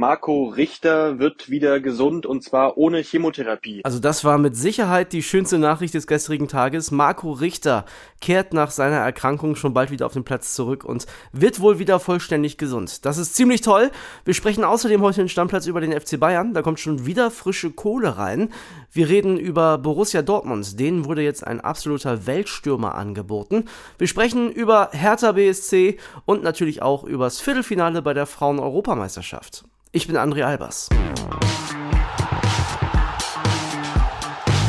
Marco 0.00 0.44
Richter 0.46 1.18
wird 1.18 1.50
wieder 1.50 1.78
gesund 1.78 2.24
und 2.24 2.42
zwar 2.42 2.78
ohne 2.78 3.02
Chemotherapie. 3.02 3.82
Also 3.84 3.98
das 3.98 4.24
war 4.24 4.38
mit 4.38 4.56
Sicherheit 4.56 5.12
die 5.12 5.22
schönste 5.22 5.58
Nachricht 5.58 5.92
des 5.92 6.06
gestrigen 6.06 6.48
Tages. 6.48 6.90
Marco 6.90 7.32
Richter 7.32 7.84
kehrt 8.22 8.54
nach 8.54 8.70
seiner 8.70 8.96
Erkrankung 8.96 9.56
schon 9.56 9.74
bald 9.74 9.90
wieder 9.90 10.06
auf 10.06 10.14
den 10.14 10.24
Platz 10.24 10.54
zurück 10.54 10.86
und 10.86 11.04
wird 11.32 11.60
wohl 11.60 11.78
wieder 11.78 12.00
vollständig 12.00 12.56
gesund. 12.56 13.04
Das 13.04 13.18
ist 13.18 13.34
ziemlich 13.34 13.60
toll. 13.60 13.90
Wir 14.24 14.32
sprechen 14.32 14.64
außerdem 14.64 15.02
heute 15.02 15.20
den 15.20 15.28
Stammplatz 15.28 15.66
über 15.66 15.82
den 15.82 15.92
FC 15.92 16.18
Bayern. 16.18 16.54
Da 16.54 16.62
kommt 16.62 16.80
schon 16.80 17.04
wieder 17.04 17.30
frische 17.30 17.70
Kohle 17.70 18.16
rein. 18.16 18.48
Wir 18.90 19.10
reden 19.10 19.36
über 19.36 19.76
Borussia 19.76 20.22
Dortmund. 20.22 20.80
Denen 20.80 21.04
wurde 21.04 21.20
jetzt 21.20 21.46
ein 21.46 21.60
absoluter 21.60 22.26
Weltstürmer 22.26 22.94
angeboten. 22.94 23.66
Wir 23.98 24.06
sprechen 24.06 24.50
über 24.50 24.88
Hertha 24.92 25.32
BSC 25.32 25.98
und 26.24 26.42
natürlich 26.42 26.80
auch 26.80 27.04
über 27.04 27.24
das 27.24 27.38
Viertelfinale 27.38 28.00
bei 28.00 28.14
der 28.14 28.24
Frauen-Europameisterschaft. 28.24 29.64
Ich 29.92 30.06
bin 30.06 30.16
André 30.16 30.44
Albers. 30.44 30.88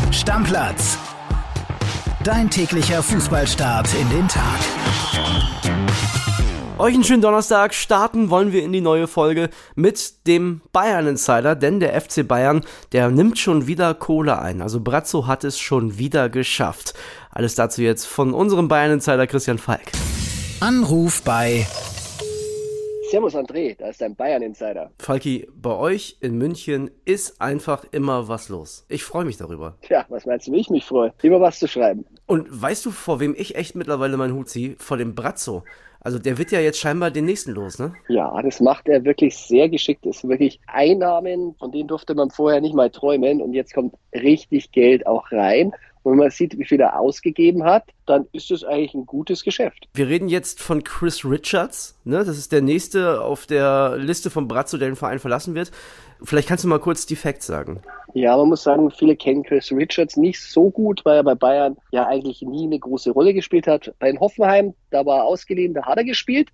Stammplatz. 0.09 0.97
Dein 2.23 2.49
täglicher 2.49 3.03
Fußballstart 3.03 3.88
in 3.94 4.09
den 4.09 4.27
Tag. 4.27 4.59
Euch 6.80 6.95
einen 6.95 7.03
schönen 7.03 7.21
Donnerstag. 7.21 7.75
Starten 7.75 8.31
wollen 8.31 8.52
wir 8.52 8.63
in 8.63 8.73
die 8.73 8.81
neue 8.81 9.05
Folge 9.05 9.52
mit 9.75 10.25
dem 10.25 10.61
Bayern 10.73 11.05
Insider, 11.05 11.53
denn 11.53 11.80
der 11.80 12.02
FC 12.02 12.27
Bayern, 12.27 12.61
der 12.91 13.11
nimmt 13.11 13.38
schon 13.38 13.67
wieder 13.67 13.94
Kohle 13.94 14.41
ein. 14.41 14.63
Also 14.63 14.80
Brazzo 14.80 15.27
hat 15.27 15.44
es 15.44 15.59
schon 15.59 15.99
wieder 15.99 16.30
geschafft. 16.30 16.95
Alles 17.30 17.53
dazu 17.53 17.83
jetzt 17.83 18.08
von 18.08 18.33
unserem 18.33 18.67
Bayern 18.67 18.94
Insider 18.94 19.27
Christian 19.27 19.59
Falk. 19.59 19.91
Anruf 20.61 21.22
bei 21.22 21.67
Servus 23.11 23.35
André, 23.35 23.75
da 23.77 23.89
ist 23.89 23.99
dein 23.99 24.15
Bayern-Insider. 24.15 24.89
Falki, 24.97 25.45
bei 25.53 25.75
euch 25.75 26.15
in 26.21 26.38
München 26.38 26.91
ist 27.03 27.41
einfach 27.41 27.83
immer 27.91 28.29
was 28.29 28.47
los. 28.47 28.85
Ich 28.88 29.03
freue 29.03 29.25
mich 29.25 29.36
darüber. 29.36 29.75
Tja, 29.81 30.05
was 30.08 30.25
meinst 30.25 30.47
du, 30.47 30.53
wie 30.53 30.61
ich 30.61 30.69
mich 30.69 30.86
freue? 30.86 31.13
Immer 31.21 31.41
was 31.41 31.59
zu 31.59 31.67
schreiben. 31.67 32.05
Und 32.25 32.47
weißt 32.49 32.86
du, 32.86 32.91
vor 32.91 33.19
wem 33.19 33.36
ich 33.38 33.58
echt 33.58 33.75
mittlerweile 33.75 34.16
meinen 34.16 34.33
Hut 34.33 34.47
ziehe? 34.47 34.75
Vor 34.77 34.95
dem 34.95 35.13
Brazzo. 35.13 35.66
Also 35.99 36.19
der 36.19 36.38
wird 36.38 36.53
ja 36.53 36.61
jetzt 36.61 36.80
scheinbar 36.80 37.11
den 37.11 37.25
nächsten 37.25 37.52
los, 37.52 37.80
ne? 37.80 37.94
Ja, 38.08 38.41
das 38.41 38.61
macht 38.61 38.88
er 38.88 39.03
wirklich 39.03 39.38
sehr 39.38 39.67
geschickt. 39.67 40.05
Das 40.05 40.19
sind 40.19 40.30
wirklich 40.30 40.61
Einnahmen, 40.67 41.53
von 41.59 41.69
denen 41.73 41.89
durfte 41.89 42.16
man 42.16 42.31
vorher 42.31 42.61
nicht 42.61 42.73
mal 42.73 42.91
träumen. 42.91 43.41
Und 43.41 43.52
jetzt 43.52 43.73
kommt 43.73 43.93
richtig 44.14 44.71
Geld 44.71 45.05
auch 45.05 45.30
rein. 45.33 45.73
Und 46.03 46.13
wenn 46.13 46.19
man 46.19 46.31
sieht, 46.31 46.57
wie 46.57 46.66
viel 46.66 46.80
er 46.80 46.99
ausgegeben 46.99 47.63
hat, 47.63 47.83
dann 48.07 48.25
ist 48.31 48.49
das 48.49 48.63
eigentlich 48.63 48.94
ein 48.95 49.05
gutes 49.05 49.44
Geschäft. 49.44 49.88
Wir 49.94 50.08
reden 50.08 50.30
jetzt 50.30 50.59
von 50.59 50.83
Chris 50.83 51.23
Richards. 51.23 51.99
Ne? 52.03 52.23
Das 52.25 52.38
ist 52.38 52.52
der 52.52 52.61
nächste 52.61 53.21
auf 53.21 53.45
der 53.45 53.97
Liste 53.97 54.30
von 54.30 54.47
Brazzo, 54.47 54.77
der 54.77 54.89
den 54.89 54.95
Verein 54.95 55.19
verlassen 55.19 55.53
wird. 55.53 55.71
Vielleicht 56.23 56.47
kannst 56.47 56.63
du 56.63 56.67
mal 56.67 56.80
kurz 56.80 57.05
die 57.05 57.16
Facts 57.16 57.47
sagen. 57.47 57.81
Ja, 58.13 58.35
man 58.35 58.49
muss 58.49 58.63
sagen, 58.63 58.91
viele 58.91 59.16
kennen 59.16 59.43
Chris 59.43 59.71
Richards 59.71 60.17
nicht 60.17 60.41
so 60.41 60.69
gut, 60.69 61.02
weil 61.05 61.17
er 61.17 61.23
bei 61.23 61.35
Bayern 61.35 61.77
ja 61.91 62.08
eigentlich 62.08 62.41
nie 62.41 62.65
eine 62.65 62.80
große 62.80 63.11
Rolle 63.11 63.33
gespielt 63.33 63.67
hat. 63.67 63.93
Bei 63.99 64.11
Hoffenheim, 64.19 64.73
da 64.89 65.05
war 65.05 65.19
er 65.19 65.25
ausgeliehen, 65.25 65.73
da 65.73 65.83
hat 65.83 65.97
er 65.97 66.03
gespielt. 66.03 66.49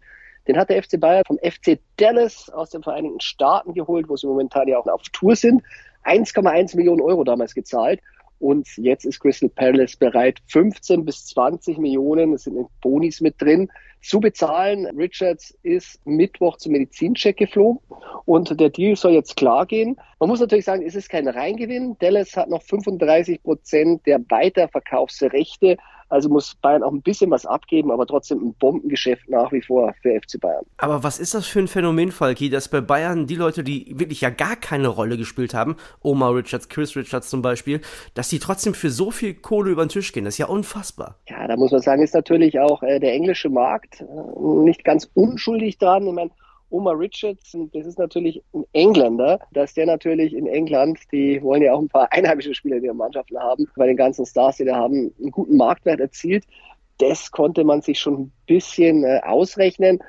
Den 0.48 0.58
hat 0.58 0.70
der 0.70 0.82
FC 0.82 1.00
Bayern 1.00 1.24
vom 1.26 1.38
FC 1.40 1.80
Dallas 1.98 2.50
aus 2.50 2.70
den 2.70 2.84
Vereinigten 2.84 3.20
Staaten 3.20 3.74
geholt, 3.74 4.08
wo 4.08 4.16
sie 4.16 4.28
momentan 4.28 4.68
ja 4.68 4.78
auch 4.78 4.88
auf 4.88 5.02
Tour 5.12 5.36
sind. 5.36 5.62
1,1 6.06 6.78
Millionen 6.78 7.02
Euro 7.02 7.24
damals 7.26 7.54
gezahlt. 7.54 8.00
Und 8.40 8.68
jetzt 8.78 9.06
ist 9.06 9.20
Crystal 9.20 9.50
Palace 9.50 9.96
bereit, 9.96 10.40
15 10.48 11.06
bis 11.06 11.26
20 11.28 11.78
Millionen, 11.78 12.32
das 12.32 12.44
sind 12.44 12.68
Bonis 12.82 13.22
mit 13.22 13.42
drin, 13.42 13.70
zu 14.02 14.20
bezahlen. 14.20 14.86
Richards 14.98 15.58
ist 15.64 16.06
Mittwoch 16.06 16.58
zum 16.58 16.74
Medizincheck 16.74 17.38
geflogen 17.38 17.82
und 18.26 18.60
der 18.60 18.70
Deal 18.70 18.96
soll 18.96 19.14
jetzt 19.14 19.36
klar 19.36 19.66
gehen. 19.66 19.98
Man 20.20 20.30
muss 20.30 20.40
natürlich 20.40 20.66
sagen, 20.66 20.84
es 20.86 20.96
ist 20.96 21.10
kein 21.10 21.28
Reingewinn. 21.28 21.98
Dallas 22.00 22.36
hat 22.36 22.50
noch 22.50 22.62
35 22.62 23.42
Prozent 23.42 24.06
der 24.06 24.20
Weiterverkaufsrechte 24.30 25.78
also 26.10 26.30
muss 26.30 26.56
Bayern 26.56 26.84
auch 26.84 26.92
ein 26.92 27.02
bisschen 27.02 27.30
was 27.32 27.46
abgeben, 27.46 27.92
aber 27.92 28.06
trotzdem 28.06 28.40
ein 28.40 28.54
Bombengeschäft 28.56 29.30
nach 29.30 29.52
wie 29.52 29.62
vor 29.62 29.94
für 30.02 30.20
FC 30.20 30.40
Bayern. 30.40 30.66
Aber 30.78 31.04
was 31.04 31.20
ist 31.20 31.34
das 31.34 31.46
für 31.46 31.60
ein 31.60 31.68
Phänomen, 31.68 32.12
Falki, 32.12 32.50
dass 32.50 32.70
bei 32.70 32.82
Bayern 32.82 33.28
die 33.28 33.36
Leute, 33.36 33.64
die 33.64 33.94
wirklich 33.98 34.22
ja 34.22 34.30
gar 34.30 34.56
keine 34.56 34.88
Rolle 34.88 35.18
gespielt 35.18 35.54
haben, 35.54 35.76
Omar 36.02 36.36
Richards, 36.36 36.70
Chris 36.70 36.96
Richards 36.96 37.30
zum 37.30 37.42
Beispiel, 37.42 37.82
dass 38.14 38.30
die 38.30 38.40
trotzdem 38.40 38.74
für 38.74 38.90
so 38.90 39.12
viel 39.12 39.34
Kohle 39.34 39.72
über 39.72 39.86
den 39.86 39.90
Tisch 39.90 40.14
gehen? 40.14 40.26
Das 40.26 40.36
ist 40.36 40.40
ja 40.40 40.48
unfassbar. 40.48 41.16
Ja, 41.28 41.48
da 41.48 41.56
muss 41.56 41.72
man 41.72 41.82
sagen, 41.82 42.02
ist 42.02 42.14
natürlich 42.14 42.60
auch 42.60 42.84
äh, 42.84 43.00
der 43.00 43.14
englische 43.14 43.50
Markt 43.50 44.02
äh, 44.02 44.06
nicht 44.64 44.84
ganz 44.84 45.10
unschuldig 45.14 45.78
dran. 45.78 46.08
Ich 46.08 46.14
meine, 46.14 46.32
Omar 46.70 47.00
Richardson, 47.00 47.72
das 47.74 47.86
ist 47.86 47.98
natürlich 47.98 48.44
ein 48.54 48.66
Engländer, 48.74 49.40
dass 49.52 49.74
der 49.74 49.86
natürlich 49.86 50.34
in 50.34 50.48
England, 50.48 51.00
die 51.12 51.42
wollen 51.42 51.62
ja 51.62 51.74
auch 51.74 51.80
ein 51.80 51.88
paar 51.88 52.12
einheimische 52.12 52.54
Spieler 52.54 52.78
in 52.78 52.84
ihren 52.84 52.98
Mannschaften 52.98 53.40
haben, 53.40 53.68
bei 53.76 53.88
den 53.88 53.98
ganzen 53.98 54.26
Stars, 54.26 54.58
die 54.58 54.66
da 54.66 54.76
haben, 54.76 55.14
einen 55.20 55.32
guten 55.32 55.58
Marktwert 55.58 56.00
erzielt. 56.00 56.46
Das 56.98 57.32
konnte 57.32 57.64
man 57.64 57.82
sich 57.82 58.00
schon 58.00 58.22
ein 58.22 58.32
bisschen 58.48 59.04
äh, 59.04 59.22
ausrechnen. 59.24 60.00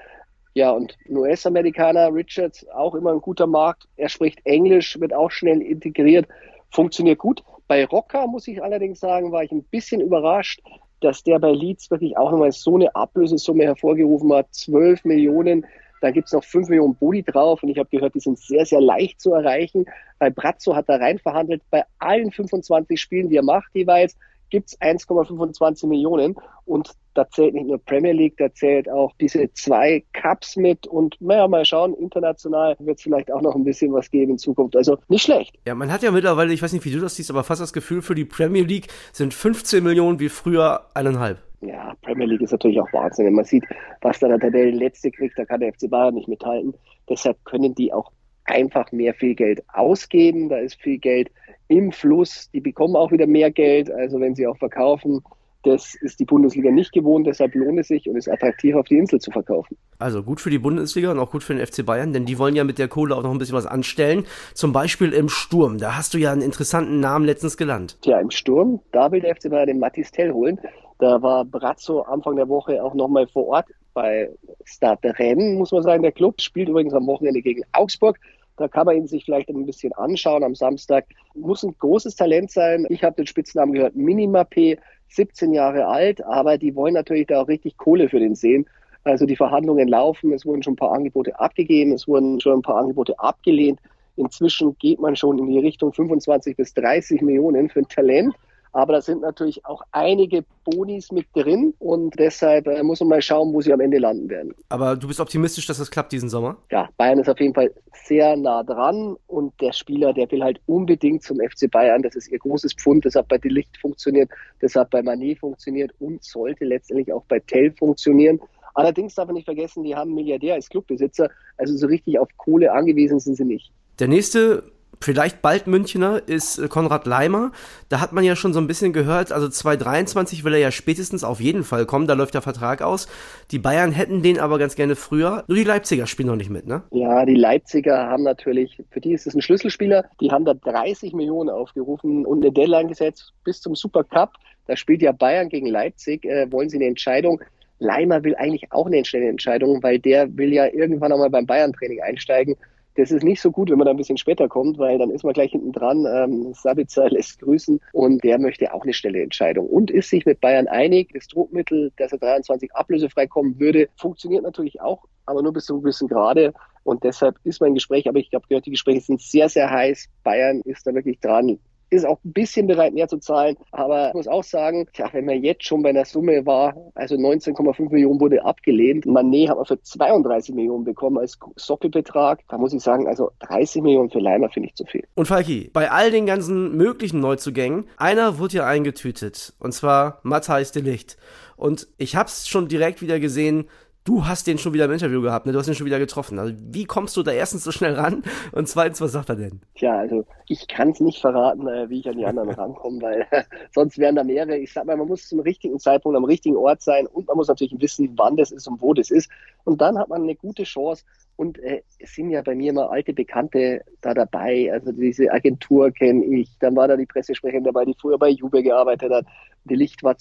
Ja, 0.55 0.73
und 0.73 0.97
ein 1.09 1.17
US-Amerikaner, 1.17 2.13
Richards, 2.13 2.67
auch 2.71 2.95
immer 2.95 3.13
ein 3.13 3.21
guter 3.21 3.47
Markt. 3.47 3.87
Er 3.97 4.09
spricht 4.09 4.45
Englisch, 4.45 4.99
wird 4.99 5.13
auch 5.13 5.31
schnell 5.31 5.63
integriert, 5.63 6.27
funktioniert 6.71 7.19
gut. 7.19 7.45
Bei 7.69 7.85
Rocker, 7.85 8.27
muss 8.27 8.49
ich 8.49 8.63
allerdings 8.63 8.99
sagen, 8.99 9.31
war 9.31 9.45
ich 9.45 9.53
ein 9.53 9.63
bisschen 9.65 10.01
überrascht, 10.01 10.61
dass 11.01 11.23
der 11.23 11.39
bei 11.39 11.53
Leeds 11.53 11.91
wirklich 11.91 12.17
auch 12.17 12.33
nochmal 12.33 12.51
so 12.51 12.75
eine 12.75 12.95
Ablösesumme 12.95 13.65
hervorgerufen 13.65 14.33
hat. 14.33 14.53
12 14.53 15.05
Millionen 15.05 15.67
da 16.01 16.11
gibt's 16.11 16.33
noch 16.33 16.45
5 16.45 16.69
Millionen 16.69 16.95
Boni 16.95 17.23
drauf 17.23 17.63
und 17.63 17.69
ich 17.69 17.79
habe 17.79 17.89
gehört, 17.91 18.15
die 18.15 18.21
sind 18.21 18.39
sehr, 18.39 18.65
sehr 18.65 18.81
leicht 18.81 19.21
zu 19.21 19.33
erreichen. 19.33 19.87
Bei 20.19 20.31
Brazzo 20.31 20.75
hat 20.75 20.89
er 20.89 21.01
rein 21.01 21.19
verhandelt, 21.19 21.63
bei 21.71 21.85
allen 21.99 22.31
25 22.31 23.01
Spielen, 23.01 23.29
die 23.29 23.37
er 23.37 23.45
macht 23.45 23.75
jeweils, 23.75 24.17
gibt's 24.51 24.81
1,25 24.81 25.87
Millionen 25.87 26.37
und 26.65 26.91
da 27.15 27.29
zählt 27.31 27.55
nicht 27.55 27.67
nur 27.67 27.79
Premier 27.79 28.13
League, 28.13 28.37
da 28.37 28.53
zählt 28.53 28.89
auch 28.89 29.13
diese 29.21 29.53
zwei 29.53 30.05
Cups 30.13 30.57
mit 30.57 30.87
und 30.87 31.17
naja, 31.21 31.49
mal 31.49 31.65
schauen, 31.65 31.95
international 31.95 32.77
wird 32.79 32.99
es 32.99 33.03
vielleicht 33.03 33.33
auch 33.33 33.41
noch 33.41 33.57
ein 33.57 33.65
bisschen 33.65 33.93
was 33.93 34.11
geben 34.11 34.33
in 34.33 34.39
Zukunft. 34.39 34.77
Also 34.77 34.99
nicht 35.09 35.25
schlecht. 35.25 35.59
Ja, 35.67 35.75
man 35.75 35.91
hat 35.91 36.03
ja 36.03 36.11
mittlerweile, 36.11 36.53
ich 36.53 36.63
weiß 36.63 36.73
nicht, 36.73 36.85
wie 36.85 36.93
du 36.93 37.01
das 37.01 37.17
siehst, 37.17 37.31
aber 37.31 37.45
fast 37.45 37.61
das 37.61 37.73
Gefühl, 37.73 38.03
für 38.03 38.15
die 38.15 38.25
Premier 38.25 38.63
League 38.63 38.89
sind 39.13 39.35
15 39.35 39.83
Millionen 39.83 40.21
wie 40.21 40.29
früher 40.29 40.87
eineinhalb 40.95 41.39
ja, 41.61 41.95
Premier 42.03 42.27
League 42.27 42.43
ist 42.43 42.53
natürlich 42.53 42.81
auch 42.81 42.93
Wahnsinn. 42.93 43.27
Wenn 43.27 43.35
man 43.35 43.45
sieht, 43.45 43.65
was 44.01 44.19
da 44.19 44.29
der 44.29 44.39
Tabellenletzte 44.39 45.11
kriegt, 45.11 45.39
da 45.39 45.45
kann 45.45 45.61
der 45.61 45.73
FC 45.73 45.91
Bayern 45.91 46.15
nicht 46.15 46.29
mithalten. 46.29 46.75
Deshalb 47.09 47.45
können 47.45 47.75
die 47.75 47.93
auch 47.93 48.13
einfach 48.49 48.91
mehr 48.93 49.15
viel 49.15 49.35
Geld 49.35 49.63
ausgeben. 49.73 50.49
Da 50.49 50.59
ist 50.59 50.81
viel 50.81 50.99
Geld 50.99 51.31
im 51.69 51.93
Fluss. 51.93 52.51
Die 52.53 52.61
bekommen 52.61 52.97
auch 52.97 53.13
wieder 53.13 53.27
mehr 53.27 53.51
Geld. 53.51 53.91
Also 53.91 54.21
wenn 54.21 54.35
sie 54.35 54.47
auch 54.47 54.57
verkaufen, 54.57 55.23
das 55.65 55.95
ist 56.01 56.21
die 56.21 56.25
Bundesliga 56.25 56.71
nicht 56.71 56.93
gewohnt, 56.93 57.27
deshalb 57.27 57.55
lohnt 57.55 57.81
es 57.81 57.89
sich 57.89 58.09
und 58.09 58.17
ist 58.17 58.29
attraktiv 58.29 58.77
auf 58.77 58.87
die 58.87 58.97
Insel 58.97 59.21
zu 59.21 59.31
verkaufen. 59.31 59.77
Also 59.99 60.23
gut 60.23 60.41
für 60.41 60.51
die 60.51 60.59
Bundesliga 60.59 61.11
und 61.11 61.19
auch 61.19 61.33
gut 61.33 61.43
für 61.43 61.55
den 61.55 61.67
FC 61.67 61.85
Bayern, 61.85 62.13
denn 62.13 62.25
die 62.27 62.39
wollen 62.39 62.55
ja 62.55 62.63
mit 62.65 62.79
der 62.79 62.89
Kohle 62.89 63.17
auch 63.17 63.23
noch 63.23 63.33
ein 63.33 63.39
bisschen 63.39 63.57
was 63.57 63.67
anstellen. 63.67 64.25
Zum 64.55 64.73
Beispiel 64.73 65.13
im 65.13 65.29
Sturm. 65.29 65.79
Da 65.79 65.97
hast 65.97 66.15
du 66.15 66.19
ja 66.19 66.33
einen 66.33 66.43
interessanten 66.43 67.01
Namen 67.01 67.25
letztens 67.25 67.57
gelernt. 67.57 67.99
Tja, 68.03 68.21
im 68.21 68.31
Sturm, 68.31 68.81
da 68.93 69.11
will 69.11 69.21
der 69.21 69.35
FC 69.35 69.51
Bayern 69.51 69.67
den 69.67 69.79
Matis 69.81 70.13
Tell 70.13 70.33
holen. 70.33 70.59
Da 70.99 71.21
war 71.23 71.45
Brazzo 71.45 72.01
Anfang 72.03 72.37
der 72.37 72.49
Woche 72.49 72.83
auch 72.83 72.95
nochmal 72.95 73.27
vor 73.27 73.47
Ort 73.49 73.67
bei 73.95 74.31
Stade 74.65 75.19
Rennes, 75.19 75.59
muss 75.59 75.73
man 75.73 75.83
sagen. 75.83 76.03
Der 76.03 76.13
Club 76.13 76.41
spielt 76.41 76.69
übrigens 76.69 76.95
am 76.95 77.07
Wochenende 77.07 77.43
gegen 77.43 77.63
Augsburg. 77.73 78.19
Da 78.59 78.69
kann 78.69 78.87
man 78.87 78.97
ihn 78.97 79.07
sich 79.07 79.25
vielleicht 79.25 79.49
ein 79.49 79.67
bisschen 79.67 79.93
anschauen 79.95 80.43
am 80.43 80.55
Samstag. 80.55 81.07
Muss 81.35 81.63
ein 81.63 81.75
großes 81.79 82.17
Talent 82.17 82.51
sein. 82.51 82.87
Ich 82.89 83.05
habe 83.05 83.17
den 83.17 83.27
Spitznamen 83.27 83.73
gehört, 83.73 83.97
Minima 83.97 84.45
P, 84.45 84.79
17 85.09 85.53
Jahre 85.53 85.87
alt, 85.87 86.23
aber 86.25 86.59
die 86.59 86.75
wollen 86.75 86.95
natürlich 86.95 87.29
da 87.29 87.41
auch 87.41 87.49
richtig 87.49 87.77
Kohle 87.77 88.09
für 88.09 88.19
den 88.19 88.35
sehen. 88.35 88.67
Also 89.05 89.25
die 89.25 89.37
Verhandlungen 89.37 89.89
laufen, 89.89 90.33
es 90.33 90.45
wurden 90.45 90.63
schon 90.63 90.75
ein 90.75 90.77
paar 90.77 90.93
Angebote 90.93 91.39
abgegeben, 91.39 91.93
es 91.93 92.07
wurden 92.07 92.41
schon 92.41 92.59
ein 92.59 92.63
paar 92.63 92.77
Angebote 92.77 93.19
abgelehnt. 93.19 93.81
Inzwischen 94.17 94.77
geht 94.79 94.99
man 94.99 95.17
schon 95.17 95.39
in 95.39 95.47
die 95.47 95.61
Richtung 95.61 95.93
25 95.93 96.57
bis 96.57 96.75
30 96.75 97.23
Millionen 97.23 97.71
für 97.71 97.81
ein 97.81 97.89
Talent. 97.89 98.35
Aber 98.73 98.95
da 98.95 99.01
sind 99.01 99.23
natürlich 99.23 99.65
auch 99.65 99.83
einige 99.93 100.45
Bonis 100.65 101.11
mit 101.11 101.27
drin 101.35 101.75
und 101.79 102.19
deshalb 102.19 102.67
äh, 102.67 102.83
muss 102.83 103.01
man 103.01 103.09
mal 103.11 103.23
schauen, 103.23 103.53
wo 103.53 103.61
sie 103.61 103.73
am 103.73 103.81
Ende 103.81 103.99
landen 103.99 104.29
werden. 104.29 104.55
Aber 104.69 104.97
du 104.97 105.09
bist 105.09 105.21
optimistisch, 105.21 105.67
dass 105.67 105.79
das 105.79 105.91
klappt 105.91 106.13
diesen 106.13 106.29
Sommer? 106.29 106.57
Ja, 106.71 106.89
Bayern 106.97 107.19
ist 107.19 107.29
auf 107.29 107.41
jeden 107.41 107.55
Fall 107.55 107.73
sehr 108.05 108.37
nah 108.37 108.63
dran 108.63 109.17
und 109.27 109.53
der 109.61 109.73
Spieler, 109.73 110.13
der 110.13 110.31
will 110.31 110.43
halt 110.43 110.61
unbedingt 110.67 111.23
zum 111.23 111.39
FC 111.39 111.71
Bayern. 111.71 112.03
Das 112.03 112.15
ist 112.15 112.29
ihr 112.29 112.39
großes 112.39 112.75
Pfund, 112.75 113.05
das 113.05 113.15
hat 113.15 113.29
bei 113.29 113.39
Delicht 113.39 113.77
funktioniert, 113.79 114.31
das 114.61 114.75
hat 114.75 114.91
bei 114.91 115.03
Manet 115.03 115.39
funktioniert 115.39 115.93
und 115.99 116.23
sollte 116.23 116.65
letztendlich 116.65 117.13
auch 117.13 117.25
bei 117.29 117.41
Tell 117.41 117.73
funktionieren. 117.73 118.41
Allerdings 118.75 119.15
darf 119.15 119.27
man 119.27 119.35
nicht 119.35 119.47
vergessen, 119.47 119.83
die 119.83 119.97
haben 119.97 120.09
einen 120.09 120.15
Milliardär 120.15 120.55
als 120.55 120.69
Clubbesitzer, 120.69 121.31
also 121.57 121.77
so 121.77 121.87
richtig 121.87 122.19
auf 122.19 122.29
Kohle 122.37 122.73
angewiesen 122.73 123.19
sind 123.19 123.37
sie 123.37 123.45
nicht. 123.45 123.73
Der 123.99 124.07
nächste 124.07 124.71
vielleicht 125.01 125.43
bald 125.43 125.67
Münchner 125.67 126.23
ist 126.27 126.59
äh, 126.59 126.69
Konrad 126.69 127.07
Leimer. 127.07 127.53
Da 127.89 128.01
hat 128.01 128.13
man 128.13 128.25
ja 128.25 128.37
schon 128.37 128.53
so 128.53 128.61
ein 128.61 128.67
bisschen 128.67 128.93
gehört, 128.93 129.33
also 129.33 129.49
2023 129.49 130.45
will 130.45 130.55
er 130.55 130.59
ja 130.59 130.71
spätestens 130.71 131.25
auf 131.25 131.41
jeden 131.41 131.65
Fall 131.65 131.87
kommen, 131.87 132.07
da 132.07 132.15
läuft 132.15 132.35
der 132.35 132.43
Vertrag 132.43 132.83
aus. 132.83 133.09
Die 133.51 133.59
Bayern 133.59 133.93
hätten 133.93 134.23
den 134.23 134.39
aber 134.39 134.59
ganz 134.59 134.75
gerne 134.75 134.97
früher. 134.97 135.45
Nur 135.49 135.57
die 135.57 135.65
Leipziger 135.65 136.07
spielen 136.07 136.29
noch 136.29 136.37
nicht 136.37 136.51
mit, 136.51 136.67
ne? 136.67 136.83
Ja, 136.91 137.25
die 137.25 137.35
Leipziger 137.35 138.07
haben 138.07 138.23
natürlich, 138.23 138.83
für 138.91 139.01
die 139.01 139.13
ist 139.13 139.27
es 139.27 139.35
ein 139.35 139.43
Schlüsselspieler, 139.43 140.05
die 140.21 140.31
haben 140.31 140.45
da 140.45 140.55
30 140.55 141.13
Millionen 141.13 141.51
aufgerufen 141.51 142.27
und 142.27 142.43
eine 142.43 142.53
Deadline 142.53 142.89
gesetzt 142.89 143.33
bis 143.45 143.61
zum 143.61 143.75
Supercup. 143.75 144.33
Da 144.67 144.77
spielt 144.77 145.03
ja 145.03 145.13
Bayern 145.13 145.49
gegen 145.49 145.67
Leipzig, 145.67 146.25
äh, 146.25 146.51
wollen 146.53 146.69
sie 146.69 146.77
eine 146.77 146.87
Entscheidung. 146.87 147.41
Leimer 147.79 148.25
will 148.25 148.35
eigentlich 148.37 148.71
auch 148.73 148.87
eine 148.87 149.05
schnelle 149.05 149.29
Entscheidung, 149.29 149.83
weil 149.83 149.99
der 149.99 150.37
will 150.37 150.53
ja 150.53 150.67
irgendwann 150.67 151.13
einmal 151.13 151.31
beim 151.31 151.47
Bayern-Training 151.47 152.03
einsteigen. 152.03 152.57
Das 152.99 153.13
ist 153.13 153.23
nicht 153.23 153.41
so 153.41 153.53
gut, 153.53 153.71
wenn 153.71 153.79
man 153.79 153.85
da 153.85 153.93
ein 153.93 153.97
bisschen 153.97 154.17
später 154.17 154.49
kommt, 154.49 154.77
weil 154.77 154.99
dann 154.99 155.11
ist 155.11 155.23
man 155.23 155.33
gleich 155.33 155.53
hinten 155.53 155.71
dran. 155.71 156.05
Ähm, 156.05 156.53
Sabitzer 156.53 157.09
lässt 157.09 157.39
grüßen 157.39 157.81
und 157.93 158.25
der 158.25 158.41
möchte 158.41 158.75
auch 158.75 158.83
eine 158.83 158.93
schnelle 158.93 159.23
Entscheidung 159.23 159.69
und 159.69 159.93
ist 159.93 160.11
sich 160.11 160.27
mit 160.27 160.41
Bayern 160.41 160.67
einig. 160.67 161.13
Das 161.15 161.29
Druckmittel, 161.29 161.93
dass 161.97 162.11
er 162.11 162.19
23 162.19 162.75
ablösefrei 162.75 163.29
kommen 163.29 163.61
würde, 163.61 163.89
funktioniert 163.95 164.43
natürlich 164.43 164.81
auch, 164.81 165.05
aber 165.27 165.43
nur 165.43 165.53
bis 165.53 165.67
zu 165.67 165.75
einem 165.75 165.83
gewissen 165.83 166.09
Grade. 166.09 166.53
Und 166.83 167.05
deshalb 167.05 167.37
ist 167.45 167.61
mein 167.61 167.75
Gespräch, 167.75 168.09
aber 168.09 168.19
ich 168.19 168.35
habe 168.35 168.49
gehört, 168.49 168.67
die 168.67 168.73
Gespräche 168.73 169.03
sind 169.03 169.21
sehr, 169.21 169.49
sehr 169.49 169.71
heiß. 169.71 170.09
Bayern 170.25 170.61
ist 170.63 170.85
da 170.85 170.93
wirklich 170.93 171.21
dran, 171.21 171.61
ist 171.91 172.07
auch 172.07 172.19
ein 172.25 172.33
bisschen 172.33 172.67
bereit, 172.67 172.95
mehr 172.95 173.09
zu 173.09 173.19
zahlen. 173.19 173.57
Aber 173.73 174.09
ich 174.09 174.15
muss 174.15 174.29
auch 174.29 174.45
sagen, 174.45 174.87
tja, 174.93 175.09
wenn 175.13 175.25
man 175.25 175.43
jetzt 175.43 175.65
schon 175.65 175.83
bei 175.83 175.91
einer 175.91 176.05
Summe 176.05 176.45
war, 176.47 176.75
also 176.95 177.15
19,5 177.15 177.91
Millionen 177.91 178.21
wurde 178.21 178.45
abgelehnt. 178.45 179.07
Manet 179.07 179.49
hat 179.49 179.57
man 179.57 179.67
für 179.67 179.81
32 179.81 180.55
Millionen 180.55 180.85
bekommen 180.85 181.19
als 181.19 181.39
Sockelbetrag. 181.57 182.41
Da 182.49 182.59
muss 182.59 182.73
ich 182.73 182.83
sagen, 182.83 183.07
also 183.07 183.31
30 183.41 183.83
Millionen 183.83 184.11
für 184.11 184.21
Leimer 184.21 184.49
finde 184.51 184.69
ich 184.69 184.75
zu 184.75 184.85
viel. 184.85 185.05
Und 185.15 185.27
Falki, 185.27 185.71
bei 185.73 185.91
all 185.91 186.11
den 186.11 186.27
ganzen 186.27 186.77
möglichen 186.77 187.21
Neuzugängen, 187.21 187.87
einer 187.97 188.39
wurde 188.39 188.59
ja 188.59 188.67
eingetütet. 188.67 189.55
Und 189.59 189.73
zwar 189.73 190.21
Matthijs 190.23 190.73
de 190.73 190.83
Licht. 190.83 191.17
Und 191.57 191.89
ich 191.97 192.15
habe 192.15 192.29
es 192.29 192.49
schon 192.49 192.69
direkt 192.69 193.03
wieder 193.03 193.19
gesehen, 193.19 193.69
du 194.09 194.27
hast 194.27 194.47
den 194.47 194.57
schon 194.57 194.73
wieder 194.73 194.87
im 194.87 194.93
Interview 194.93 195.21
gehabt, 195.21 195.45
ne? 195.45 195.53
Du 195.53 195.59
hast 195.59 195.69
ihn 195.69 195.75
schon 195.75 195.87
wieder 195.87 195.99
getroffen. 195.99 196.39
Also 196.39 196.55
wie 196.59 196.87
kommst 196.87 197.15
du 197.17 197.23
da 197.23 197.31
erstens 197.31 197.65
so 197.65 197.71
schnell 197.71 197.95
ran 197.95 198.23
und 198.53 198.67
zweitens, 198.67 199.01
was 199.03 199.13
sagt 199.13 199.29
er 199.29 199.37
denn? 199.37 199.61
Tja, 199.75 199.99
also 199.99 200.25
ich 200.47 200.67
kann 200.67 200.91
es 200.91 201.01
nicht 201.01 201.21
verraten, 201.21 201.69
äh, 201.69 201.91
wie 201.91 202.01
ich 202.01 202.09
an 202.09 202.17
die 202.17 202.25
anderen 202.25 202.51
rankomme, 202.59 203.03
weil 203.03 203.27
sonst 203.75 203.99
wären 203.99 204.17
da 204.17 204.25
mehrere. 204.25 204.57
Ich 204.57 204.73
sag 204.73 204.87
mal, 204.87 204.97
man 204.97 205.09
muss 205.09 205.29
zum 205.29 205.41
richtigen 205.41 205.79
Zeitpunkt 205.79 206.17
am 206.17 206.25
richtigen 206.25 206.57
Ort 206.57 206.81
sein 206.81 207.07
und 207.07 207.29
man 207.29 207.37
muss 207.37 207.49
natürlich 207.49 207.79
wissen, 207.79 208.15
wann 208.17 208.37
das 208.37 208.51
ist 208.51 208.67
und 208.67 208.81
wo 208.81 208.95
das 208.95 209.11
ist. 209.11 209.31
Und 209.65 209.83
dann 209.83 209.99
hat 209.99 210.09
man 210.09 210.23
eine 210.23 210.35
gute 210.35 210.63
Chance. 210.63 211.05
Und 211.37 211.59
äh, 211.59 211.83
es 211.99 212.15
sind 212.15 212.31
ja 212.31 212.41
bei 212.43 212.55
mir 212.55 212.71
immer 212.71 212.91
alte 212.91 213.13
Bekannte 213.13 213.85
da 214.01 214.15
dabei. 214.15 214.73
Also 214.73 214.91
diese 214.91 215.31
Agentur 215.31 215.91
kenne 215.93 216.25
ich. 216.25 216.59
Dann 216.59 216.75
war 216.75 216.89
da 216.89 216.97
die 216.97 217.07
Pressesprecherin 217.07 217.63
dabei, 217.63 217.85
die 217.85 217.95
früher 217.95 218.19
bei 218.19 218.31
Jube 218.31 218.63
gearbeitet 218.63 219.13
hat. 219.13 219.27
Die 219.65 219.77
Licht 219.77 220.03
war 220.03 220.17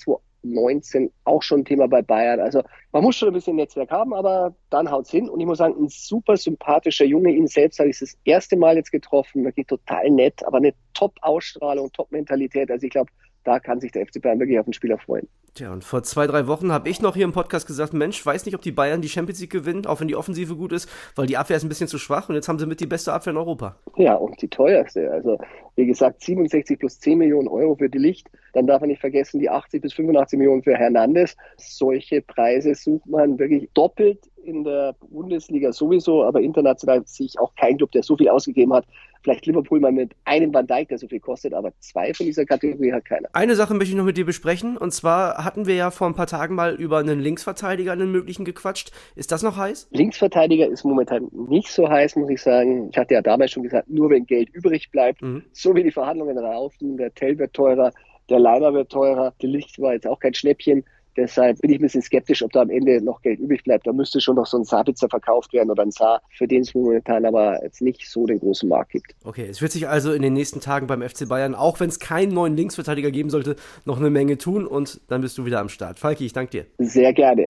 2019 0.54 1.12
auch 1.24 1.42
schon 1.44 1.66
Thema 1.66 1.88
bei 1.88 2.02
Bayern. 2.02 2.40
Also 2.40 2.62
man 2.92 3.04
muss 3.04 3.16
schon 3.16 3.30
ein 3.30 3.34
bisschen 3.34 3.56
Netzwerk 3.56 3.92
haben, 3.92 4.14
aber 4.14 4.56
dann 4.70 4.90
haut's 4.90 5.12
hin. 5.12 5.30
Und 5.30 5.40
ich 5.40 5.46
muss 5.46 5.58
sagen, 5.58 5.76
ein 5.80 5.90
super 5.90 6.38
sympathischer 6.38 7.06
Junge. 7.06 7.32
Ihn 7.32 7.48
selbst 7.48 7.80
habe 7.80 7.90
ich 7.90 8.00
das 8.00 8.18
erste 8.24 8.58
Mal 8.58 8.76
jetzt 8.76 8.92
getroffen. 8.92 9.44
Wirklich 9.44 9.68
total 9.68 10.10
nett, 10.10 10.46
aber 10.46 10.58
eine 10.58 10.74
Top-Ausstrahlung, 10.94 11.92
Top-Mentalität. 11.92 12.72
Also 12.72 12.86
ich 12.86 12.92
glaube, 12.92 13.12
da 13.48 13.60
kann 13.60 13.80
sich 13.80 13.94
der 13.94 14.06
FC 14.06 14.22
Bayern 14.22 14.40
wirklich 14.40 14.60
auf 14.60 14.66
den 14.66 14.74
Spieler 14.74 14.98
freuen. 14.98 15.28
Tja, 15.54 15.72
und 15.72 15.84
vor 15.84 16.04
zwei, 16.04 16.28
drei 16.28 16.48
Wochen 16.48 16.72
habe 16.72 16.90
ich 16.90 17.02
noch 17.02 17.16
hier 17.16 17.24
im 17.24 17.32
Podcast 17.32 17.66
gesagt, 17.66 17.94
Mensch, 17.94 18.24
weiß 18.24 18.46
nicht, 18.46 18.54
ob 18.54 18.62
die 18.62 18.74
Bayern 18.74 19.02
die 19.02 19.08
Champions 19.08 19.40
League 19.40 19.52
gewinnen, 19.52 19.86
auch 19.86 20.02
wenn 20.02 20.10
die 20.10 20.18
Offensive 20.18 20.56
gut 20.56 20.74
ist, 20.74 20.90
weil 21.16 21.28
die 21.28 21.38
Abwehr 21.38 21.56
ist 21.56 21.64
ein 21.64 21.70
bisschen 21.70 21.88
zu 21.88 21.98
schwach 21.98 22.28
und 22.28 22.36
jetzt 22.36 22.50
haben 22.50 22.60
sie 22.60 22.66
mit 22.66 22.82
die 22.82 22.86
beste 22.86 23.14
Abwehr 23.14 23.32
in 23.32 23.38
Europa. 23.38 23.78
Ja, 23.96 24.16
und 24.16 24.40
die 24.42 24.50
teuerste. 24.50 25.10
Also, 25.10 25.40
wie 25.76 25.86
gesagt, 25.86 26.22
67 26.22 26.78
plus 26.78 27.00
10 27.00 27.18
Millionen 27.18 27.48
Euro 27.48 27.76
für 27.76 27.90
die 27.90 27.98
Licht. 27.98 28.30
Dann 28.54 28.68
darf 28.68 28.82
man 28.82 28.90
nicht 28.90 29.00
vergessen, 29.00 29.40
die 29.40 29.50
80 29.50 29.82
bis 29.82 29.94
85 29.94 30.38
Millionen 30.38 30.62
für 30.62 30.76
Hernandez. 30.76 31.38
Solche 31.56 32.22
Preise 32.22 32.76
sucht 32.76 33.08
man 33.08 33.40
wirklich 33.40 33.70
doppelt 33.74 34.30
in 34.44 34.64
der 34.64 34.96
Bundesliga 35.10 35.72
sowieso, 35.72 36.24
aber 36.24 36.42
international 36.42 37.04
sehe 37.06 37.28
ich 37.28 37.40
auch 37.40 37.54
keinen 37.56 37.78
Club, 37.78 37.92
der 37.92 38.04
so 38.04 38.16
viel 38.18 38.30
ausgegeben 38.30 38.74
hat. 38.74 38.86
Vielleicht 39.24 39.46
Liverpool 39.46 39.80
mal 39.80 39.92
mit 39.92 40.16
einem 40.26 40.54
Van 40.54 40.68
Dijk, 40.68 40.90
der 40.90 40.98
so 40.98 41.08
viel 41.08 41.20
kostet, 41.20 41.54
aber 41.54 41.74
zwei 41.80 42.14
von 42.14 42.26
dieser 42.26 42.46
Kategorie 42.46 42.92
hat 42.92 43.06
keiner. 43.06 43.30
Eine 43.34 43.56
Sache 43.56 43.74
möchte 43.74 43.92
ich 43.92 43.98
noch 43.98 44.06
mit 44.06 44.18
dir 44.18 44.26
besprechen 44.26 44.78
und 44.78 44.92
zwar 44.92 45.44
hatten 45.44 45.66
wir 45.66 45.76
ja 45.76 45.92
vor 45.92 46.08
ein 46.08 46.16
paar 46.16 46.28
Tagen 46.28 46.56
mal 46.56 46.76
über 46.76 47.00
einen 47.00 47.20
Linksverteidiger, 47.20 47.92
einen 47.92 48.12
möglichen 48.12 48.46
gequatscht. 48.46 48.92
Ist 49.16 49.32
das 49.32 49.44
noch 49.44 49.58
heiß? 49.58 49.90
Linksverteidiger 49.92 50.68
ist 50.68 50.84
momentan 50.84 51.28
nicht 51.50 51.70
so 51.70 51.88
heiß, 51.88 52.16
muss 52.16 52.30
ich 52.30 52.42
sagen. 52.42 52.90
Ich 52.92 52.98
hatte 52.98 53.14
ja 53.14 53.22
damals 53.22 53.52
schon 53.52 53.64
gesagt, 53.64 53.90
nur 53.90 54.10
wenn 54.10 54.26
Geld 54.26 54.50
übrig 54.54 54.92
bleibt, 54.92 55.22
mhm. 55.22 55.44
so 55.52 55.76
wie 55.76 55.84
die 55.84 55.92
Verhandlungen 55.92 56.36
laufen, 56.36 56.98
der 56.98 57.14
Tell 57.14 57.38
wird 57.38 57.54
teurer, 57.54 57.92
der 58.30 58.40
Leimer 58.40 58.74
wird 58.74 58.92
teurer, 58.92 59.34
der 59.42 59.50
Licht 59.50 59.80
war 59.80 59.94
jetzt 59.94 60.08
auch 60.08 60.20
kein 60.20 60.34
Schnäppchen. 60.34 60.84
Deshalb 61.18 61.60
bin 61.62 61.72
ich 61.72 61.80
ein 61.80 61.82
bisschen 61.82 62.04
skeptisch, 62.04 62.44
ob 62.44 62.52
da 62.52 62.62
am 62.62 62.70
Ende 62.70 63.02
noch 63.04 63.22
Geld 63.22 63.40
übrig 63.40 63.64
bleibt. 63.64 63.88
Da 63.88 63.92
müsste 63.92 64.22
schon 64.22 64.36
noch 64.36 64.46
so 64.46 64.58
ein 64.58 64.64
Sabitzer 64.64 65.10
verkauft 65.10 65.52
werden 65.52 65.72
oder 65.72 65.84
ein 65.84 65.92
Saar, 65.92 66.22
für 66.30 66.48
den 66.48 66.62
es 66.62 66.76
momentan 66.76 67.26
aber 67.26 67.62
jetzt 67.64 67.82
nicht 67.82 68.08
so 68.08 68.28
den 68.28 68.40
großen 68.40 68.70
Markt 68.70 68.92
gibt. 68.92 69.16
Okay, 69.24 69.48
es 69.50 69.62
wird 69.62 69.72
sich 69.72 69.88
also 69.88 70.14
in 70.14 70.22
den 70.22 70.34
nächsten 70.34 70.62
Tagen 70.62 70.86
beim 70.86 71.02
FC 71.02 71.28
Bayern, 71.28 71.56
auch 71.56 71.80
wenn 71.80 71.90
es 71.90 72.00
keinen 72.00 72.34
neuen 72.34 72.56
Linksverteidiger 72.56 73.10
geben 73.10 73.32
sollte, 73.32 73.56
noch 73.86 73.98
eine 73.98 74.12
Menge 74.12 74.38
tun 74.38 74.68
und 74.68 75.02
dann 75.08 75.22
bist 75.22 75.38
du 75.38 75.46
wieder 75.46 75.60
am 75.60 75.70
Start. 75.70 75.98
Falki, 75.98 76.26
ich 76.26 76.34
danke 76.34 76.52
dir. 76.52 76.66
Sehr 76.78 77.12
gerne. 77.14 77.46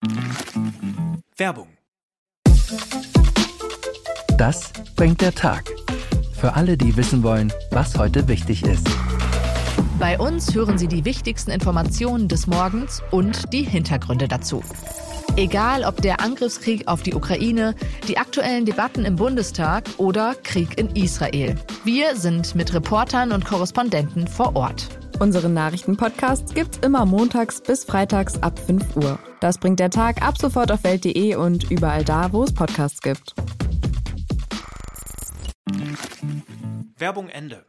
Werbung. 1.36 1.68
Das 4.38 4.72
bringt 4.94 5.20
der 5.20 5.32
Tag. 5.32 5.64
Für 6.38 6.54
alle, 6.54 6.76
die 6.76 6.96
wissen 6.96 7.22
wollen, 7.22 7.52
was 7.70 7.98
heute 7.98 8.28
wichtig 8.28 8.64
ist. 8.64 8.86
Bei 9.98 10.18
uns 10.18 10.54
hören 10.54 10.76
Sie 10.76 10.88
die 10.88 11.06
wichtigsten 11.06 11.50
Informationen 11.50 12.28
des 12.28 12.46
Morgens 12.46 13.02
und 13.10 13.50
die 13.54 13.62
Hintergründe 13.62 14.28
dazu. 14.28 14.62
Egal 15.36 15.84
ob 15.84 16.02
der 16.02 16.20
Angriffskrieg 16.20 16.86
auf 16.86 17.02
die 17.02 17.14
Ukraine, 17.14 17.74
die 18.06 18.18
aktuellen 18.18 18.66
Debatten 18.66 19.06
im 19.06 19.16
Bundestag 19.16 19.84
oder 19.96 20.34
Krieg 20.34 20.78
in 20.78 20.94
Israel. 20.94 21.56
Wir 21.84 22.14
sind 22.14 22.54
mit 22.54 22.74
Reportern 22.74 23.32
und 23.32 23.46
Korrespondenten 23.46 24.28
vor 24.28 24.54
Ort. 24.54 24.88
Unseren 25.18 25.54
Nachrichtenpodcast 25.54 26.54
gibt's 26.54 26.78
immer 26.78 27.06
montags 27.06 27.62
bis 27.62 27.84
freitags 27.84 28.42
ab 28.42 28.58
5 28.58 28.96
Uhr. 28.96 29.18
Das 29.40 29.56
bringt 29.56 29.80
der 29.80 29.90
Tag 29.90 30.20
ab 30.20 30.36
sofort 30.36 30.70
auf 30.72 30.84
welt.de 30.84 31.36
und 31.36 31.70
überall 31.70 32.04
da, 32.04 32.34
wo 32.34 32.44
es 32.44 32.52
Podcasts 32.52 33.00
gibt. 33.00 33.34
Werbung 36.98 37.28
Ende. 37.30 37.64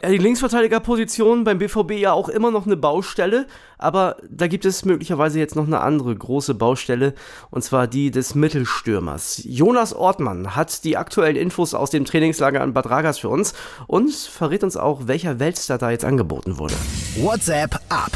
Ja, 0.00 0.10
die 0.10 0.18
Linksverteidigerposition 0.18 1.42
beim 1.42 1.58
BVB 1.58 1.90
ja 1.94 2.12
auch 2.12 2.28
immer 2.28 2.52
noch 2.52 2.66
eine 2.66 2.76
Baustelle, 2.76 3.48
aber 3.78 4.16
da 4.30 4.46
gibt 4.46 4.64
es 4.64 4.84
möglicherweise 4.84 5.40
jetzt 5.40 5.56
noch 5.56 5.66
eine 5.66 5.80
andere 5.80 6.14
große 6.14 6.54
Baustelle, 6.54 7.14
und 7.50 7.62
zwar 7.62 7.88
die 7.88 8.12
des 8.12 8.36
Mittelstürmers. 8.36 9.42
Jonas 9.44 9.92
Ortmann 9.92 10.54
hat 10.54 10.84
die 10.84 10.96
aktuellen 10.96 11.34
Infos 11.34 11.74
aus 11.74 11.90
dem 11.90 12.04
Trainingslager 12.04 12.60
an 12.60 12.74
Bad 12.74 12.88
Ragaz 12.88 13.18
für 13.18 13.28
uns 13.28 13.54
und 13.88 14.14
verrät 14.14 14.62
uns 14.62 14.76
auch, 14.76 15.08
welcher 15.08 15.40
Weltstar 15.40 15.78
da 15.78 15.90
jetzt 15.90 16.04
angeboten 16.04 16.58
wurde. 16.58 16.74
WhatsApp 17.16 17.74
ab. 17.88 18.12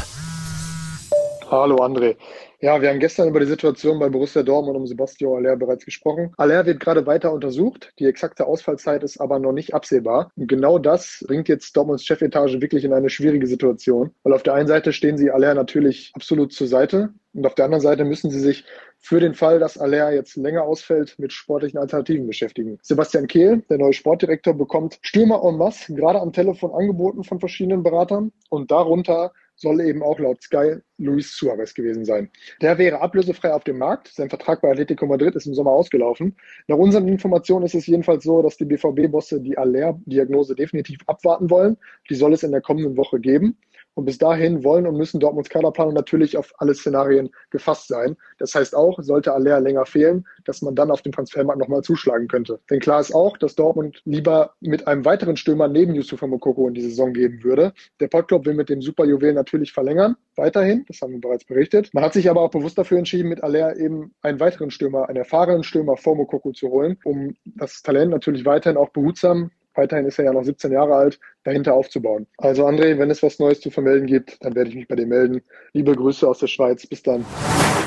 Hallo 1.51 1.75
André. 1.83 2.15
Ja, 2.63 2.81
wir 2.81 2.87
haben 2.87 3.01
gestern 3.01 3.27
über 3.27 3.41
die 3.41 3.45
Situation 3.45 3.99
bei 3.99 4.07
Borussia 4.07 4.41
Dortmund 4.41 4.77
um 4.77 4.87
Sebastian 4.87 5.33
Aller 5.33 5.57
bereits 5.57 5.83
gesprochen. 5.83 6.31
Aller 6.37 6.65
wird 6.65 6.79
gerade 6.79 7.05
weiter 7.05 7.33
untersucht. 7.33 7.91
Die 7.99 8.05
exakte 8.05 8.45
Ausfallzeit 8.47 9.03
ist 9.03 9.19
aber 9.19 9.37
noch 9.37 9.51
nicht 9.51 9.73
absehbar. 9.73 10.31
Und 10.37 10.47
genau 10.47 10.79
das 10.79 11.25
bringt 11.27 11.49
jetzt 11.49 11.75
Dortmunds 11.75 12.05
Chefetage 12.05 12.61
wirklich 12.61 12.85
in 12.85 12.93
eine 12.93 13.09
schwierige 13.09 13.47
Situation. 13.47 14.11
Weil 14.23 14.31
auf 14.31 14.43
der 14.43 14.53
einen 14.53 14.69
Seite 14.69 14.93
stehen 14.93 15.17
sie 15.17 15.29
Aller 15.29 15.53
natürlich 15.55 16.13
absolut 16.15 16.53
zur 16.53 16.67
Seite. 16.67 17.09
Und 17.33 17.45
auf 17.45 17.55
der 17.55 17.65
anderen 17.65 17.81
Seite 17.81 18.05
müssen 18.05 18.31
sie 18.31 18.39
sich 18.39 18.63
für 18.97 19.19
den 19.19 19.33
Fall, 19.33 19.59
dass 19.59 19.77
Aller 19.77 20.13
jetzt 20.13 20.37
länger 20.37 20.63
ausfällt, 20.63 21.19
mit 21.19 21.33
sportlichen 21.33 21.79
Alternativen 21.79 22.27
beschäftigen. 22.27 22.79
Sebastian 22.81 23.27
Kehl, 23.27 23.61
der 23.69 23.77
neue 23.77 23.91
Sportdirektor, 23.91 24.53
bekommt 24.53 24.99
Stürmer 25.01 25.43
en 25.43 25.57
masse 25.57 25.93
gerade 25.93 26.21
am 26.21 26.31
Telefon 26.31 26.71
angeboten 26.71 27.25
von 27.25 27.41
verschiedenen 27.41 27.83
Beratern. 27.83 28.31
Und 28.49 28.71
darunter 28.71 29.33
soll 29.55 29.81
eben 29.81 30.03
auch 30.03 30.19
laut 30.19 30.41
Sky 30.41 30.77
Luis 30.97 31.35
Suarez 31.35 31.73
gewesen 31.73 32.05
sein. 32.05 32.29
Der 32.61 32.77
wäre 32.77 33.01
ablösefrei 33.01 33.53
auf 33.53 33.63
dem 33.63 33.77
Markt. 33.77 34.09
Sein 34.09 34.29
Vertrag 34.29 34.61
bei 34.61 34.71
Atletico 34.71 35.05
Madrid 35.05 35.35
ist 35.35 35.45
im 35.45 35.53
Sommer 35.53 35.71
ausgelaufen. 35.71 36.35
Nach 36.67 36.77
unseren 36.77 37.07
Informationen 37.07 37.65
ist 37.65 37.75
es 37.75 37.87
jedenfalls 37.87 38.23
so, 38.23 38.41
dass 38.41 38.57
die 38.57 38.65
BVB-Bosse 38.65 39.41
die 39.41 39.57
Aller-Diagnose 39.57 40.55
definitiv 40.55 40.99
abwarten 41.07 41.49
wollen. 41.49 41.77
Die 42.09 42.15
soll 42.15 42.33
es 42.33 42.43
in 42.43 42.51
der 42.51 42.61
kommenden 42.61 42.97
Woche 42.97 43.19
geben. 43.19 43.57
Und 43.95 44.05
bis 44.05 44.17
dahin 44.17 44.63
wollen 44.63 44.87
und 44.87 44.97
müssen 44.97 45.19
Dortmunds 45.19 45.49
Kaderplanung 45.49 45.93
natürlich 45.93 46.37
auf 46.37 46.51
alle 46.57 46.73
Szenarien 46.73 47.29
gefasst 47.51 47.87
sein. 47.87 48.15
Das 48.39 48.55
heißt 48.55 48.75
auch, 48.75 48.99
sollte 49.01 49.33
Aller 49.33 49.59
länger 49.59 49.85
fehlen, 49.85 50.25
dass 50.45 50.61
man 50.61 50.75
dann 50.75 50.91
auf 50.91 51.01
dem 51.01 51.11
Transfermarkt 51.11 51.59
nochmal 51.59 51.81
zuschlagen 51.81 52.27
könnte. 52.27 52.59
Denn 52.69 52.79
klar 52.79 52.99
ist 52.99 53.13
auch, 53.13 53.37
dass 53.37 53.55
Dortmund 53.55 54.01
lieber 54.05 54.53
mit 54.61 54.87
einem 54.87 55.05
weiteren 55.05 55.37
Stürmer 55.37 55.67
neben 55.67 55.93
Yusufa 55.95 56.25
Mokoko 56.27 56.67
in 56.67 56.73
die 56.73 56.81
Saison 56.81 57.13
geben 57.13 57.43
würde. 57.43 57.73
Der 57.99 58.07
Podclub 58.07 58.45
will 58.45 58.55
mit 58.55 58.69
dem 58.69 58.81
Superjuwel 58.81 59.33
natürlich 59.33 59.73
verlängern, 59.73 60.15
weiterhin, 60.35 60.85
das 60.87 61.01
haben 61.01 61.13
wir 61.13 61.21
bereits 61.21 61.45
berichtet. 61.45 61.89
Man 61.93 62.03
hat 62.03 62.13
sich 62.13 62.29
aber 62.29 62.41
auch 62.41 62.51
bewusst 62.51 62.77
dafür 62.77 62.97
entschieden, 62.97 63.29
mit 63.29 63.43
Aller 63.43 63.77
eben 63.77 64.13
einen 64.21 64.39
weiteren 64.39 64.71
Stürmer, 64.71 65.07
einen 65.09 65.17
erfahrenen 65.17 65.63
Stürmer 65.63 65.97
vor 65.97 66.15
Mokoko 66.15 66.51
zu 66.51 66.69
holen, 66.69 66.97
um 67.03 67.35
das 67.45 67.81
Talent 67.83 68.11
natürlich 68.11 68.45
weiterhin 68.45 68.77
auch 68.77 68.89
behutsam 68.89 69.51
weiterhin 69.75 70.05
ist 70.05 70.19
er 70.19 70.25
ja 70.25 70.33
noch 70.33 70.43
17 70.43 70.71
Jahre 70.71 70.95
alt, 70.95 71.19
dahinter 71.43 71.73
aufzubauen. 71.73 72.27
Also 72.37 72.65
André, 72.65 72.97
wenn 72.97 73.09
es 73.09 73.23
was 73.23 73.39
Neues 73.39 73.61
zu 73.61 73.69
vermelden 73.71 74.07
gibt, 74.07 74.43
dann 74.43 74.55
werde 74.55 74.69
ich 74.69 74.75
mich 74.75 74.87
bei 74.87 74.95
dir 74.95 75.07
melden. 75.07 75.41
Liebe 75.73 75.95
Grüße 75.95 76.27
aus 76.27 76.39
der 76.39 76.47
Schweiz. 76.47 76.85
Bis 76.85 77.03
dann. 77.03 77.25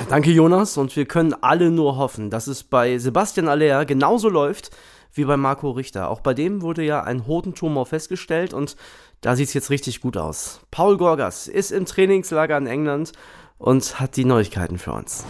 Danke, 0.09 0.31
Jonas. 0.31 0.76
Und 0.76 0.95
wir 0.97 1.07
können 1.07 1.35
alle 1.40 1.71
nur 1.71 1.97
hoffen, 1.97 2.31
dass 2.31 2.47
es 2.47 2.62
bei 2.64 2.99
Sebastian 2.99 3.49
Aller 3.49 3.85
genauso 3.85 4.28
läuft 4.28 4.71
wie 5.12 5.25
bei 5.25 5.37
Marco 5.37 5.71
Richter. 5.71 6.11
Auch 6.11 6.21
bei 6.21 6.35
dem 6.35 6.62
wurde 6.62 6.83
ja 6.83 7.02
ein 7.02 7.26
Hodentumor 7.26 7.87
festgestellt 7.87 8.52
und 8.52 8.76
da 9.21 9.35
sieht 9.35 9.49
es 9.49 9.55
jetzt 9.55 9.71
richtig 9.71 10.00
gut 10.00 10.16
aus. 10.16 10.61
Paul 10.71 10.99
Gorgas 10.99 11.49
ist 11.49 11.73
im 11.73 11.87
Trainingslager 11.87 12.57
in 12.59 12.66
England 12.66 13.12
und 13.59 14.01
hat 14.01 14.17
die 14.17 14.25
Neuigkeiten 14.25 14.79
für 14.79 14.93
uns. 14.93 15.25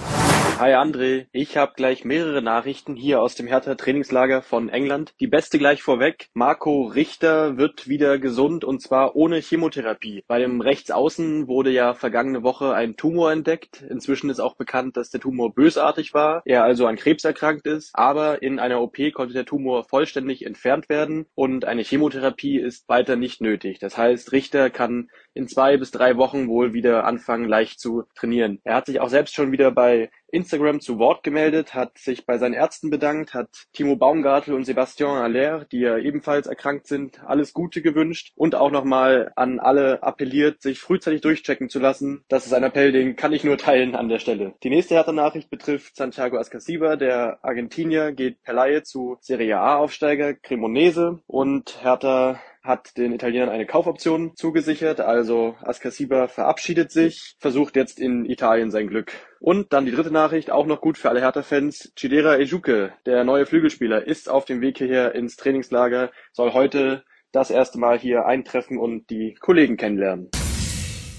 Hi 0.59 0.73
André, 0.73 1.26
ich 1.33 1.59
habe 1.59 1.75
gleich 1.76 2.06
mehrere 2.06 2.40
Nachrichten 2.40 2.97
hier 2.97 3.21
aus 3.21 3.35
dem 3.35 3.47
Hertha 3.47 3.75
Trainingslager 3.75 4.40
von 4.40 4.71
England. 4.71 5.12
Die 5.21 5.26
beste 5.26 5.59
gleich 5.59 5.83
vorweg. 5.83 6.30
Marco 6.33 6.87
Richter 6.87 7.59
wird 7.59 7.88
wieder 7.88 8.18
gesund 8.18 8.64
und 8.64 8.80
zwar 8.80 9.16
ohne 9.16 9.40
Chemotherapie. 9.40 10.25
Bei 10.26 10.38
dem 10.38 10.62
Rechtsaußen 10.62 11.47
wurde 11.47 11.73
ja 11.73 11.92
vergangene 11.92 12.42
Woche 12.42 12.73
ein 12.73 12.97
Tumor 12.97 13.33
entdeckt. 13.33 13.83
Inzwischen 13.83 14.30
ist 14.30 14.40
auch 14.40 14.56
bekannt, 14.56 14.97
dass 14.97 15.11
der 15.11 15.21
Tumor 15.21 15.52
bösartig 15.52 16.14
war, 16.14 16.40
er 16.47 16.64
also 16.64 16.87
an 16.87 16.97
Krebs 16.97 17.25
erkrankt 17.25 17.66
ist, 17.66 17.90
aber 17.92 18.40
in 18.40 18.59
einer 18.59 18.80
OP 18.80 18.97
konnte 19.12 19.35
der 19.35 19.45
Tumor 19.45 19.85
vollständig 19.85 20.47
entfernt 20.47 20.88
werden 20.88 21.26
und 21.35 21.66
eine 21.66 21.83
Chemotherapie 21.83 22.56
ist 22.59 22.88
weiter 22.88 23.16
nicht 23.16 23.42
nötig. 23.42 23.78
Das 23.78 23.99
heißt, 23.99 24.33
Richter 24.33 24.71
kann 24.71 25.11
in 25.37 25.49
zwei 25.49 25.76
bis 25.76 25.90
drei 25.90 26.16
Wochen 26.16 26.49
wohl 26.49 26.73
wieder 26.73 27.05
anfangen, 27.05 27.49
leicht 27.49 27.78
zu 27.78 28.05
trainieren. 28.14 28.61
Er 28.64 28.75
hat 28.75 28.87
sich 28.87 29.00
auch 29.00 29.09
selbst 29.09 29.35
schon 29.35 29.52
wieder 29.52 29.71
bei 29.71 30.11
Instagram 30.28 30.81
zu 30.81 30.99
Wort 30.99 31.23
gemeldet, 31.23 31.75
hat 31.75 31.99
sich 31.99 32.26
bei 32.26 32.38
seinen 32.38 32.55
Ärzten 32.55 32.90
bedankt, 32.90 33.33
hat 33.33 33.49
Timo 33.73 33.97
Baumgartel 33.97 34.55
und 34.55 34.64
Sebastian 34.64 35.19
Aller, 35.19 35.66
die 35.71 35.81
ja 35.81 35.99
ebenfalls 35.99 36.47
erkrankt 36.47 36.87
sind, 36.87 37.23
alles 37.25 37.52
Gute 37.52 37.81
gewünscht 37.81 38.33
und 38.35 38.55
auch 38.55 38.71
nochmal 38.71 39.33
an 39.37 39.61
alle 39.61 40.02
appelliert, 40.02 40.62
sich 40.62 40.81
frühzeitig 40.81 41.21
durchchecken 41.21 41.69
zu 41.69 41.78
lassen. 41.78 42.25
Das 42.28 42.47
ist 42.47 42.52
ein 42.52 42.64
Appell, 42.64 42.93
den 42.93 43.16
kann 43.16 43.33
ich 43.33 43.45
nur 43.45 43.57
teilen 43.57 43.95
an 43.95 44.09
der 44.09 44.19
Stelle. 44.19 44.55
Die 44.62 44.71
nächste 44.71 44.95
Hertha-Nachricht 44.95 45.49
betrifft 45.49 45.97
Santiago 45.97 46.38
Ascasiba, 46.38 46.97
der 46.97 47.38
Argentinier 47.43 48.12
geht 48.12 48.43
per 48.43 48.55
Laie 48.55 48.83
zu 48.83 49.19
Serie 49.21 49.59
A-Aufsteiger 49.59 50.35
Cremonese 50.35 51.21
und 51.26 51.83
Hertha 51.83 52.40
hat 52.66 52.96
den 52.96 53.12
Italienern 53.12 53.49
eine 53.49 53.66
Kaufoption 53.66 54.32
zugesichert, 54.37 55.00
also 55.00 55.56
Ascasiba 55.62 56.28
verabschiedet 56.28 56.90
sich, 56.90 57.37
versucht 57.38 57.76
jetzt 57.76 58.00
in 58.00 58.25
Italien 58.25 58.70
sein 58.70 58.88
Glück. 58.88 59.12
Und 59.40 59.73
dann 59.73 59.87
die 59.87 59.92
dritte 59.92 60.11
Nachricht, 60.11 60.50
auch 60.50 60.66
noch 60.66 60.80
gut 60.80 60.99
für 60.99 61.08
alle 61.08 61.20
Hertha-Fans. 61.20 61.92
Chidera 61.96 62.37
Ejuke, 62.37 62.92
der 63.06 63.25
neue 63.25 63.46
Flügelspieler, 63.46 64.06
ist 64.06 64.28
auf 64.28 64.44
dem 64.44 64.61
Weg 64.61 64.78
hierher 64.78 65.14
ins 65.14 65.37
Trainingslager, 65.37 66.11
soll 66.32 66.52
heute 66.52 67.04
das 67.32 67.50
erste 67.50 67.78
Mal 67.78 67.99
hier 67.99 68.26
eintreffen 68.26 68.78
und 68.78 69.11
die 69.11 69.35
Kollegen 69.40 69.76
kennenlernen. 69.76 70.30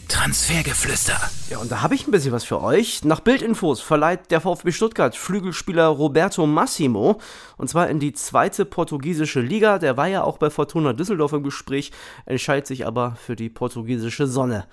Transfergeflüster. 0.07 1.19
Ja, 1.49 1.57
und 1.57 1.71
da 1.71 1.81
habe 1.81 1.95
ich 1.95 2.07
ein 2.07 2.11
bisschen 2.11 2.31
was 2.31 2.43
für 2.43 2.61
euch. 2.61 3.03
Nach 3.03 3.19
Bildinfos 3.19 3.81
verleiht 3.81 4.31
der 4.31 4.41
VfB 4.41 4.71
Stuttgart 4.71 5.15
Flügelspieler 5.15 5.87
Roberto 5.87 6.45
Massimo 6.45 7.19
und 7.57 7.69
zwar 7.69 7.89
in 7.89 7.99
die 7.99 8.13
zweite 8.13 8.65
portugiesische 8.65 9.41
Liga. 9.41 9.79
Der 9.79 9.97
war 9.97 10.07
ja 10.07 10.23
auch 10.23 10.37
bei 10.37 10.49
Fortuna 10.49 10.93
Düsseldorf 10.93 11.33
im 11.33 11.43
Gespräch, 11.43 11.91
entscheidet 12.25 12.67
sich 12.67 12.87
aber 12.87 13.15
für 13.15 13.35
die 13.35 13.49
portugiesische 13.49 14.27
Sonne. 14.27 14.65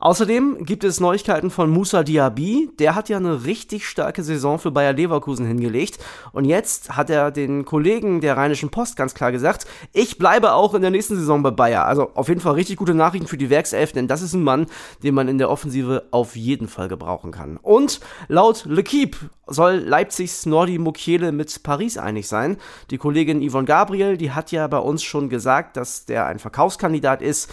Außerdem 0.00 0.64
gibt 0.64 0.84
es 0.84 1.00
Neuigkeiten 1.00 1.50
von 1.50 1.70
Musa 1.70 2.04
Diaby. 2.04 2.70
Der 2.78 2.94
hat 2.94 3.08
ja 3.08 3.16
eine 3.16 3.44
richtig 3.44 3.84
starke 3.88 4.22
Saison 4.22 4.60
für 4.60 4.70
Bayer 4.70 4.92
Leverkusen 4.92 5.44
hingelegt. 5.44 5.98
Und 6.30 6.44
jetzt 6.44 6.96
hat 6.96 7.10
er 7.10 7.32
den 7.32 7.64
Kollegen 7.64 8.20
der 8.20 8.36
Rheinischen 8.36 8.70
Post 8.70 8.94
ganz 8.94 9.12
klar 9.14 9.32
gesagt, 9.32 9.66
ich 9.92 10.16
bleibe 10.16 10.52
auch 10.52 10.74
in 10.74 10.82
der 10.82 10.92
nächsten 10.92 11.16
Saison 11.16 11.42
bei 11.42 11.50
Bayer. 11.50 11.84
Also 11.84 12.12
auf 12.14 12.28
jeden 12.28 12.40
Fall 12.40 12.54
richtig 12.54 12.76
gute 12.76 12.94
Nachrichten 12.94 13.26
für 13.26 13.36
die 13.36 13.50
Werkself, 13.50 13.90
denn 13.90 14.06
das 14.06 14.22
ist 14.22 14.34
ein 14.34 14.44
Mann, 14.44 14.66
den 15.02 15.14
man 15.14 15.26
in 15.26 15.38
der 15.38 15.50
Offensive 15.50 16.04
auf 16.12 16.36
jeden 16.36 16.68
Fall 16.68 16.86
gebrauchen 16.86 17.32
kann. 17.32 17.56
Und 17.56 17.98
laut 18.28 18.66
L'Equipe 18.68 19.16
soll 19.48 19.78
Leipzigs 19.78 20.46
Nordi 20.46 20.78
Mukiele 20.78 21.32
mit 21.32 21.64
Paris 21.64 21.98
einig 21.98 22.28
sein. 22.28 22.58
Die 22.92 22.98
Kollegin 22.98 23.42
Yvonne 23.42 23.66
Gabriel, 23.66 24.16
die 24.16 24.30
hat 24.30 24.52
ja 24.52 24.68
bei 24.68 24.78
uns 24.78 25.02
schon 25.02 25.28
gesagt, 25.28 25.76
dass 25.76 26.04
der 26.04 26.26
ein 26.26 26.38
Verkaufskandidat 26.38 27.20
ist. 27.20 27.50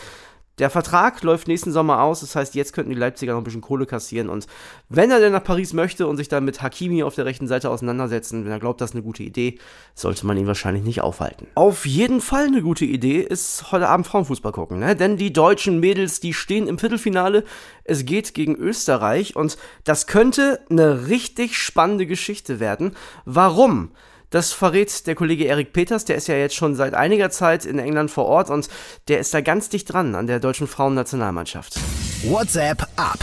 Der 0.58 0.70
Vertrag 0.70 1.22
läuft 1.22 1.50
nächsten 1.50 1.74
Sommer 1.74 2.02
aus, 2.02 2.22
das 2.22 2.36
heißt, 2.36 2.56
jetzt 2.56 2.72
könnten 2.72 2.92
die 2.92 2.98
Leipziger 2.98 3.34
noch 3.34 3.42
ein 3.42 3.44
bisschen 3.44 3.62
Kohle 3.62 3.86
kassieren. 3.86 4.30
Und 4.30 4.48
wenn 4.88 5.12
er 5.12 5.20
denn 5.20 5.34
nach 5.34 5.44
Paris 5.44 5.74
möchte 5.74 6.08
und 6.08 6.16
sich 6.16 6.30
dann 6.30 6.46
mit 6.46 6.62
Hakimi 6.62 7.04
auf 7.04 7.16
der 7.16 7.26
rechten 7.26 7.48
Seite 7.48 7.70
auseinandersetzen, 7.70 8.46
wenn 8.46 8.52
er 8.52 8.60
glaubt, 8.60 8.80
das 8.80 8.92
ist 8.92 8.96
eine 8.96 9.04
gute 9.04 9.24
Idee, 9.24 9.60
sollte 9.96 10.26
man 10.26 10.38
ihn 10.38 10.48
wahrscheinlich 10.48 10.84
nicht 10.84 11.02
aufhalten. 11.02 11.48
Auf 11.56 11.86
jeden 11.86 12.22
Fall 12.22 12.46
eine 12.46 12.62
gute 12.62 12.86
Idee 12.86 13.20
ist 13.20 13.72
heute 13.74 13.90
Abend 13.90 14.08
Frauenfußball 14.08 14.54
gucken, 14.54 14.80
ne? 14.80 14.96
Denn 14.96 15.18
die 15.18 15.34
deutschen 15.34 15.82
Mädels, 15.82 16.22
die 16.22 16.34
stehen 16.34 16.68
im 16.68 16.80
Viertelfinale. 16.80 17.44
Es 17.84 18.06
geht 18.06 18.34
gegen 18.34 18.56
Österreich 18.56 19.36
und 19.36 19.58
das 19.84 20.08
könnte 20.08 20.62
eine 20.70 21.08
richtig 21.08 21.58
spannende 21.58 22.06
Geschichte 22.06 22.62
werden. 22.62 22.96
Warum? 23.26 23.92
Das 24.30 24.52
verrät 24.54 25.08
der 25.08 25.16
Kollege 25.16 25.46
Erik 25.46 25.74
Peters, 25.74 26.06
der 26.06 26.16
ist 26.16 26.28
ja 26.28 26.36
jetzt 26.36 26.56
schon 26.56 26.76
seit 26.76 26.94
einiger 26.94 27.30
Zeit 27.30 27.66
in 27.66 27.80
England 27.80 28.12
vor 28.12 28.26
Ort 28.26 28.50
und 28.50 28.70
der 29.08 29.20
ist 29.20 29.34
da 29.34 29.42
ganz 29.42 29.70
dicht 29.70 29.92
dran 29.92 30.16
an 30.16 30.28
der 30.28 30.40
deutschen 30.40 30.68
Frauennationalmannschaft. 30.68 31.76
WhatsApp 32.24 32.84
ab. 32.96 33.20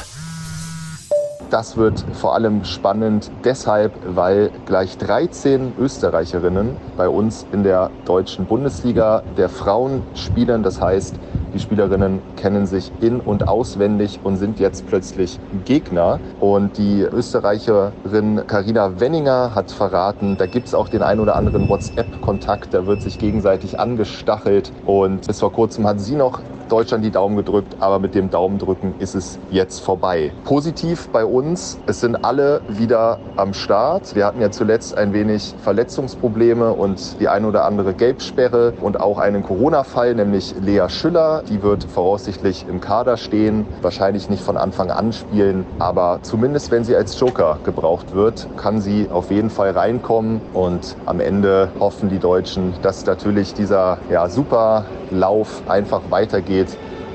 Das 1.53 1.77
wird 1.77 2.03
vor 2.15 2.35
allem 2.35 2.65
spannend 2.65 3.31
deshalb, 3.45 3.93
weil 4.07 4.51
gleich 4.65 4.97
13 4.97 5.75
Österreicherinnen 5.79 6.79
bei 6.97 7.07
uns 7.07 7.47
in 7.53 7.63
der 7.63 7.91
deutschen 8.07 8.47
Bundesliga 8.47 9.23
der 9.37 9.51
Frauen 9.51 10.03
spielen. 10.15 10.63
Das 10.63 10.81
heißt, 10.81 11.17
die 11.55 11.61
Spielerinnen 11.61 12.23
kennen 12.37 12.67
sich 12.67 12.93
in- 13.01 13.21
und 13.21 13.49
auswendig 13.49 14.21
und 14.23 14.37
sind 14.37 14.59
jetzt 14.59 14.87
plötzlich 14.87 15.39
Gegner. 15.65 16.21
Und 16.39 16.79
die 16.79 17.03
Österreicherin 17.03 18.43
Karina 18.47 19.01
Wenninger 19.01 19.55
hat 19.55 19.71
verraten, 19.71 20.37
da 20.37 20.47
gibt 20.47 20.69
es 20.69 20.75
auch 20.75 20.89
den 20.89 21.03
ein 21.03 21.21
oder 21.21 21.37
anderen 21.37 21.69
WhatsApp-Kontakt, 21.69 22.75
da 22.75 22.87
wird 22.87 23.03
sich 23.03 23.19
gegenseitig 23.19 23.79
angestachelt. 23.79 24.73
Und 24.85 25.27
bis 25.27 25.41
vor 25.41 25.53
kurzem 25.53 25.87
hat 25.87 26.01
sie 26.01 26.17
noch 26.17 26.43
Deutschland 26.73 27.05
die 27.05 27.11
Daumen 27.11 27.37
gedrückt, 27.37 27.77
aber 27.81 27.99
mit 27.99 28.15
dem 28.15 28.31
Daumendrücken 28.31 28.95
ist 28.99 29.15
es 29.15 29.39
jetzt 29.51 29.81
vorbei. 29.81 30.33
Positiv 30.45 31.11
bei 31.11 31.27
uns, 31.27 31.79
es 31.85 32.01
sind 32.01 32.25
alle 32.25 32.63
wieder 32.67 33.19
am 33.37 33.53
Start. 33.53 34.15
Wir 34.15 34.25
hatten 34.25 34.41
ja 34.41 34.51
zuletzt 34.51 34.97
ein 34.97 35.13
wenig 35.13 35.55
Verletzungsprobleme 35.61 36.73
und 36.73 37.21
die 37.21 37.29
ein 37.29 37.45
oder 37.45 37.67
andere 37.67 37.93
Gelbsperre 37.93 38.73
und 38.81 38.99
auch 38.99 39.19
einen 39.19 39.43
Corona-Fall, 39.43 40.15
nämlich 40.15 40.55
Lea 40.63 40.89
Schüller. 40.89 41.43
Die 41.47 41.63
wird 41.63 41.85
voraussichtlich 41.85 42.65
im 42.67 42.81
Kader 42.81 43.19
stehen, 43.19 43.67
wahrscheinlich 43.83 44.31
nicht 44.31 44.43
von 44.43 44.57
Anfang 44.57 44.91
an 44.91 45.13
spielen, 45.13 45.67
aber 45.79 46.21
zumindest 46.23 46.71
wenn 46.71 46.85
sie 46.85 46.97
als 46.97 47.21
Joker 47.21 47.59
gebraucht 47.65 48.15
wird, 48.15 48.49
kann 48.57 48.81
sie 48.81 49.09
auf 49.13 49.31
jeden 49.31 49.51
Fall 49.51 49.73
reinkommen 49.73 50.41
und 50.55 50.97
am 51.05 51.21
Ende 51.21 51.69
hoffen 51.79 52.09
die 52.09 52.19
Deutschen, 52.19 52.73
dass 52.81 53.05
natürlich 53.05 53.53
dieser 53.53 53.99
ja, 54.11 54.31
super 54.31 54.87
Lauf 55.11 55.63
einfach 55.69 56.01
weitergeht 56.09 56.62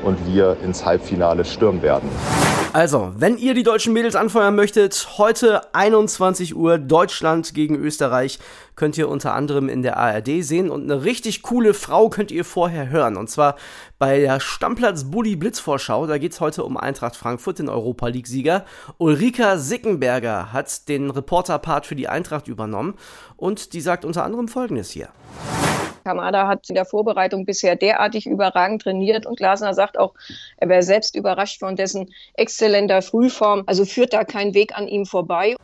und 0.03 0.17
wir 0.27 0.57
ins 0.63 0.85
Halbfinale 0.85 1.45
stürmen 1.45 1.81
werden. 1.81 2.09
Also, 2.73 3.11
wenn 3.17 3.37
ihr 3.37 3.53
die 3.53 3.63
deutschen 3.63 3.93
Mädels 3.93 4.15
anfeuern 4.15 4.55
möchtet, 4.55 5.07
heute 5.17 5.73
21 5.73 6.55
Uhr 6.55 6.77
Deutschland 6.77 7.53
gegen 7.53 7.75
Österreich 7.75 8.39
könnt 8.75 8.97
ihr 8.97 9.09
unter 9.09 9.33
anderem 9.33 9.67
in 9.67 9.81
der 9.81 9.97
ARD 9.97 10.43
sehen 10.43 10.69
und 10.69 10.83
eine 10.83 11.03
richtig 11.03 11.41
coole 11.41 11.73
Frau 11.73 12.09
könnt 12.09 12.29
ihr 12.29 12.45
vorher 12.45 12.89
hören 12.89 13.17
und 13.17 13.29
zwar 13.29 13.55
bei 13.97 14.19
der 14.19 14.39
Stammplatz 14.39 15.05
Bulli 15.05 15.35
Blitzvorschau. 15.35 16.05
Da 16.05 16.19
geht 16.19 16.33
es 16.33 16.39
heute 16.39 16.63
um 16.63 16.77
Eintracht 16.77 17.15
Frankfurt, 17.15 17.59
den 17.59 17.69
Europa 17.69 18.09
League 18.09 18.27
Sieger. 18.27 18.65
Ulrika 18.99 19.57
Sickenberger 19.57 20.53
hat 20.53 20.87
den 20.87 21.09
Reporterpart 21.09 21.87
für 21.87 21.95
die 21.95 22.09
Eintracht 22.09 22.47
übernommen 22.47 22.93
und 23.37 23.73
die 23.73 23.81
sagt 23.81 24.05
unter 24.05 24.23
anderem 24.23 24.47
folgendes 24.47 24.91
hier. 24.91 25.09
Kamada 26.07 26.47
hat 26.47 26.69
in 26.69 26.75
der 26.75 26.85
Vorbereitung 26.85 27.45
bisher 27.45 27.75
derartig 27.75 28.27
überragend 28.27 28.81
trainiert 28.81 29.25
und 29.25 29.37
Glasner 29.37 29.73
sagt 29.73 29.99
auch, 29.99 30.13
er 30.55 30.69
wäre 30.69 30.83
selbst 30.83 31.15
überrascht 31.15 31.59
von 31.59 31.75
dessen 31.75 32.13
exzellenter 32.33 33.01
Frühform. 33.01 33.63
Also 33.65 33.83
führt 33.83 34.13
da 34.13 34.23
kein 34.23 34.53
Weg 34.53 34.77
an 34.77 34.87
ihm 34.87 35.05
vorbei. 35.05 35.55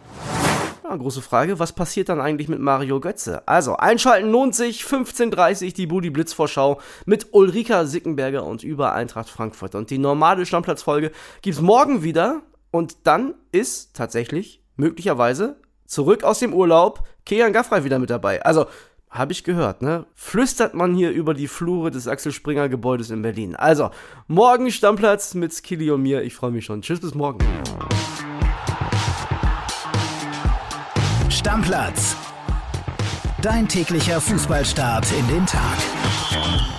Ja, 0.84 0.98
große 0.98 1.22
Frage, 1.22 1.60
was 1.60 1.72
passiert 1.72 2.10
dann 2.10 2.20
eigentlich 2.20 2.50
mit 2.50 2.60
Mario 2.60 3.00
Götze? 3.00 3.48
Also, 3.48 3.78
einschalten 3.78 4.30
lohnt 4.30 4.54
sich, 4.54 4.84
15.30 4.84 5.74
die 5.74 5.88
Budi 5.88 6.10
Blitzvorschau 6.10 6.82
mit 7.06 7.28
Ulrika 7.32 7.86
Sickenberger 7.86 8.46
und 8.46 8.64
über 8.64 8.92
Eintracht 8.92 9.30
Frankfurt. 9.30 9.76
Und 9.76 9.92
die 9.92 9.98
normale 9.98 10.46
Stammplatzfolge 10.46 11.14
gibt 11.42 11.56
es 11.56 11.62
morgen 11.62 12.04
wieder 12.04 12.42
und 12.70 13.08
dann 13.08 13.34
ist 13.54 13.96
tatsächlich 13.96 14.62
möglicherweise 14.76 15.56
zurück 15.86 16.26
aus 16.26 16.40
dem 16.40 16.54
Urlaub 16.54 17.08
Kejan 17.26 17.54
Gaffrey 17.54 17.86
wieder 17.86 18.00
mit 18.00 18.10
dabei. 18.10 18.44
Also, 18.44 18.66
habe 19.14 19.32
ich 19.32 19.44
gehört, 19.44 19.82
ne? 19.84 20.06
Flüstert 20.16 20.74
man 20.74 20.96
hier 20.96 21.12
über 21.12 21.36
die 21.36 21.48
Flure 21.48 21.92
des 21.92 22.08
Axel 22.08 22.32
Springer 22.32 22.68
Gebäudes 22.68 23.12
in 23.12 23.22
Berlin. 23.22 23.56
Also, 23.56 23.92
morgen 24.28 24.72
Stammplatz 24.72 25.36
mit 25.36 25.54
Skilly 25.54 25.92
und 25.92 26.02
mir. 26.02 26.24
Ich 26.24 26.34
freue 26.34 26.52
mich 26.52 26.66
schon. 26.66 26.82
Tschüss, 26.82 27.00
bis 27.00 27.14
morgen. 27.14 27.46
Stammplatz. 31.30 32.16
Dein 33.42 33.68
täglicher 33.68 34.20
Fußballstart 34.20 35.06
in 35.12 35.28
den 35.28 35.46
Tag. 35.46 36.73